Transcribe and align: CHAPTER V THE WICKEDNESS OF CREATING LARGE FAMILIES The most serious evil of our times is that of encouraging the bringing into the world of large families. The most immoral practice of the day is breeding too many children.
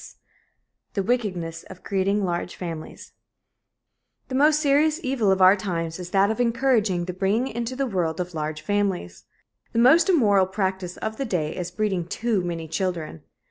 CHAPTER 0.03 0.15
V 0.15 0.91
THE 0.93 1.03
WICKEDNESS 1.03 1.63
OF 1.69 1.83
CREATING 1.83 2.25
LARGE 2.25 2.55
FAMILIES 2.55 3.11
The 4.29 4.33
most 4.33 4.59
serious 4.59 4.99
evil 5.03 5.31
of 5.31 5.43
our 5.43 5.55
times 5.55 5.99
is 5.99 6.09
that 6.09 6.31
of 6.31 6.39
encouraging 6.41 7.05
the 7.05 7.13
bringing 7.13 7.47
into 7.49 7.75
the 7.75 7.85
world 7.85 8.19
of 8.19 8.33
large 8.33 8.61
families. 8.61 9.25
The 9.73 9.77
most 9.77 10.09
immoral 10.09 10.47
practice 10.47 10.97
of 10.97 11.17
the 11.17 11.25
day 11.25 11.55
is 11.55 11.69
breeding 11.69 12.07
too 12.07 12.41
many 12.43 12.67
children. 12.67 13.21